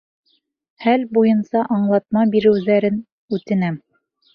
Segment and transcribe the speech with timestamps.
[0.85, 3.03] Хәл буйынса аңлатма биреүҙәрен
[3.41, 3.83] үтенәм.